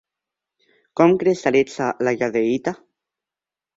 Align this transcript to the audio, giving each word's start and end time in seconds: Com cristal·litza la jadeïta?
Com 1.01 1.13
cristal·litza 1.23 1.91
la 2.07 2.15
jadeïta? 2.23 2.77